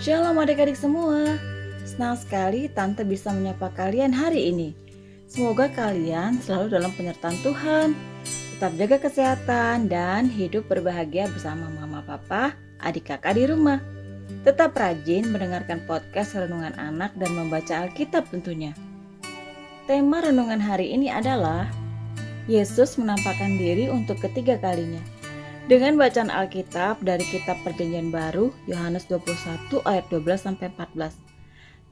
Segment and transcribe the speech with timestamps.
[0.00, 1.36] Shalom adik-adik semua.
[1.84, 4.72] Senang sekali Tante bisa menyapa kalian hari ini.
[5.28, 7.92] Semoga kalian selalu dalam penyertaan Tuhan.
[8.56, 13.76] Tetap jaga kesehatan dan hidup berbahagia bersama mama papa, adik kakak di rumah.
[14.40, 18.72] Tetap rajin mendengarkan podcast renungan anak dan membaca Alkitab tentunya.
[19.84, 21.68] Tema renungan hari ini adalah
[22.48, 25.19] Yesus menampakkan diri untuk ketiga kalinya.
[25.70, 31.14] Dengan bacaan Alkitab dari kitab Perjanjian Baru Yohanes 21 ayat 12 sampai 14.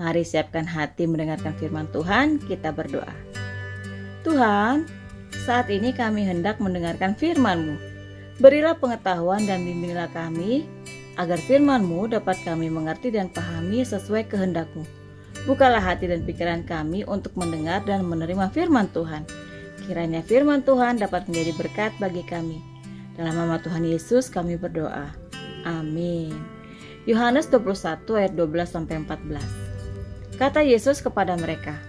[0.00, 3.12] Mari siapkan hati mendengarkan firman Tuhan, kita berdoa.
[4.24, 4.88] Tuhan,
[5.44, 7.76] saat ini kami hendak mendengarkan firman-Mu.
[8.40, 10.64] Berilah pengetahuan dan bimbinglah kami
[11.20, 14.88] agar firman-Mu dapat kami mengerti dan pahami sesuai kehendak-Mu.
[15.44, 19.28] Bukalah hati dan pikiran kami untuk mendengar dan menerima firman Tuhan.
[19.84, 22.75] Kiranya firman Tuhan dapat menjadi berkat bagi kami
[23.16, 25.08] dalam nama Tuhan Yesus kami berdoa.
[25.64, 26.36] Amin.
[27.08, 29.40] Yohanes 21 ayat 12 sampai 14.
[30.36, 31.80] Kata Yesus kepada mereka,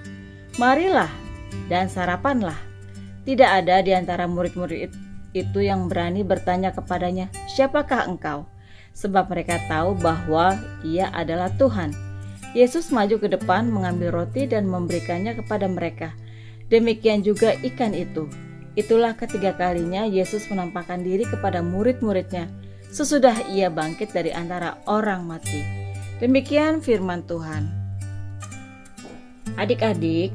[0.56, 1.12] "Marilah
[1.68, 2.56] dan sarapanlah."
[3.28, 4.96] Tidak ada di antara murid-murid
[5.36, 8.48] itu yang berani bertanya kepadanya, "Siapakah engkau?"
[8.96, 10.56] Sebab mereka tahu bahwa
[10.88, 11.92] Ia adalah Tuhan.
[12.56, 16.16] Yesus maju ke depan mengambil roti dan memberikannya kepada mereka.
[16.72, 18.26] Demikian juga ikan itu.
[18.78, 22.46] Itulah ketiga kalinya Yesus menampakkan diri kepada murid-muridnya
[22.94, 25.66] sesudah ia bangkit dari antara orang mati.
[26.22, 27.74] Demikian firman Tuhan.
[29.58, 30.30] Adik-adik,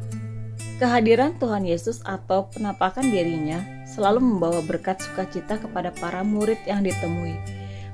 [0.82, 7.38] kehadiran Tuhan Yesus atau penampakan dirinya selalu membawa berkat sukacita kepada para murid yang ditemui,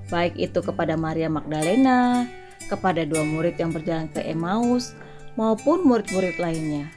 [0.09, 2.25] baik itu kepada Maria Magdalena,
[2.73, 4.97] kepada dua murid yang berjalan ke Emmaus,
[5.37, 6.89] maupun murid-murid lainnya.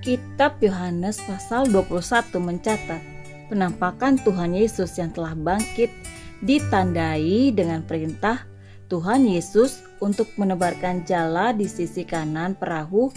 [0.00, 3.04] Kitab Yohanes pasal 21 mencatat
[3.52, 5.92] penampakan Tuhan Yesus yang telah bangkit
[6.40, 8.48] ditandai dengan perintah
[8.88, 13.12] Tuhan Yesus untuk menebarkan jala di sisi kanan perahu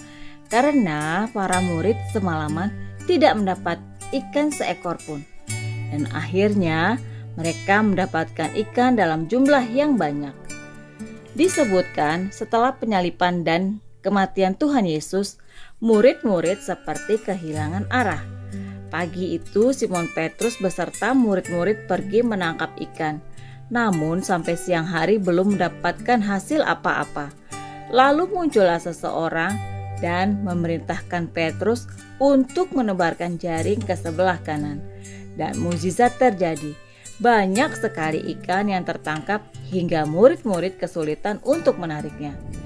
[0.52, 2.68] karena para murid semalaman
[3.08, 3.80] tidak mendapat
[4.12, 5.24] ikan seekor pun.
[5.88, 7.00] Dan akhirnya
[7.40, 10.36] mereka mendapatkan ikan dalam jumlah yang banyak.
[11.34, 15.42] Disebutkan setelah penyalipan dan kematian Tuhan Yesus,
[15.84, 18.24] murid-murid seperti kehilangan arah.
[18.88, 23.20] Pagi itu Simon Petrus beserta murid-murid pergi menangkap ikan.
[23.68, 27.36] Namun sampai siang hari belum mendapatkan hasil apa-apa.
[27.92, 29.52] Lalu muncullah seseorang
[30.00, 31.84] dan memerintahkan Petrus
[32.16, 34.80] untuk menebarkan jaring ke sebelah kanan.
[35.36, 36.72] Dan mukjizat terjadi.
[37.20, 42.63] Banyak sekali ikan yang tertangkap hingga murid-murid kesulitan untuk menariknya.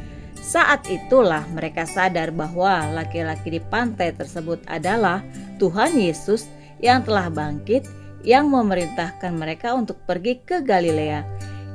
[0.47, 5.19] Saat itulah mereka sadar bahwa laki-laki di pantai tersebut adalah
[5.59, 6.47] Tuhan Yesus
[6.79, 7.83] yang telah bangkit
[8.23, 11.27] yang memerintahkan mereka untuk pergi ke Galilea.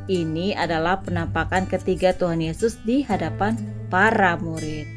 [0.09, 3.61] Ini adalah penampakan ketiga Tuhan Yesus di hadapan
[3.93, 4.89] para murid.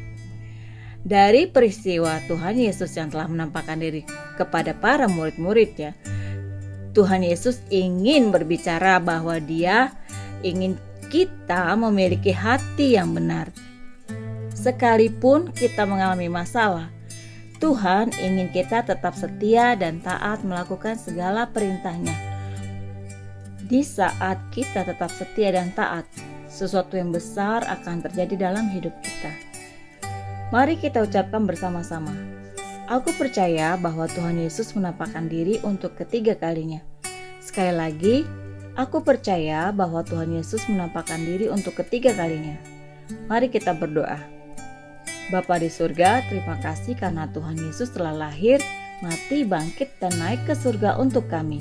[1.04, 4.08] Dari peristiwa Tuhan Yesus yang telah menampakkan diri
[4.40, 5.92] kepada para murid-muridnya,
[6.96, 9.92] Tuhan Yesus ingin berbicara bahwa Dia
[10.40, 13.54] ingin kita memiliki hati yang benar,
[14.66, 16.90] Sekalipun kita mengalami masalah,
[17.62, 22.10] Tuhan ingin kita tetap setia dan taat melakukan segala perintahnya.
[23.62, 26.02] Di saat kita tetap setia dan taat,
[26.50, 29.30] sesuatu yang besar akan terjadi dalam hidup kita.
[30.50, 32.10] Mari kita ucapkan bersama-sama.
[32.90, 36.82] Aku percaya bahwa Tuhan Yesus menampakkan diri untuk ketiga kalinya.
[37.38, 38.16] Sekali lagi,
[38.74, 42.58] aku percaya bahwa Tuhan Yesus menampakkan diri untuk ketiga kalinya.
[43.30, 44.35] Mari kita berdoa.
[45.26, 48.62] Bapa di surga, terima kasih karena Tuhan Yesus telah lahir,
[49.02, 51.58] mati, bangkit, dan naik ke surga untuk kami.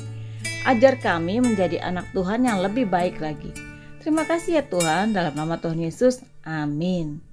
[0.70, 3.50] Ajar kami menjadi anak Tuhan yang lebih baik lagi.
[4.06, 6.22] Terima kasih ya Tuhan, dalam nama Tuhan Yesus.
[6.46, 7.26] Amin.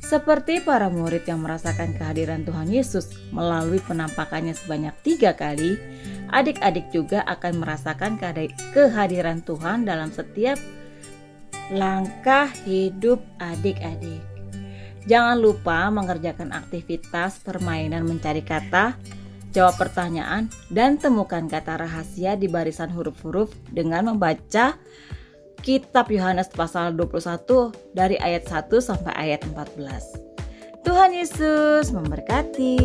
[0.00, 5.76] Seperti para murid yang merasakan kehadiran Tuhan Yesus melalui penampakannya sebanyak tiga kali,
[6.32, 8.16] adik-adik juga akan merasakan
[8.72, 10.56] kehadiran Tuhan dalam setiap
[11.68, 14.37] langkah hidup adik-adik.
[15.08, 18.92] Jangan lupa mengerjakan aktivitas permainan mencari kata,
[19.56, 24.76] jawab pertanyaan, dan temukan kata rahasia di barisan huruf-huruf dengan membaca
[25.64, 30.84] Kitab Yohanes pasal 21 dari ayat 1 sampai ayat 14.
[30.84, 32.76] Tuhan Yesus memberkati.